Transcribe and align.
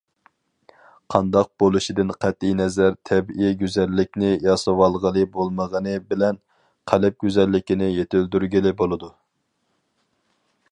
قانداق 1.15 1.49
بولۇشىدىن 1.63 2.13
قەتئىينەزەر، 2.25 2.97
تەبىئىي 3.09 3.53
گۈزەللىكنى 3.61 4.33
ياسىۋالغىلى 4.47 5.27
بولمىغىنى 5.37 5.95
بىلەن، 6.13 6.43
قەلب 6.93 7.23
گۈزەللىكىنى 7.27 7.93
يېتىلدۈرگىلى 8.01 8.77
بولىدۇ. 8.81 9.15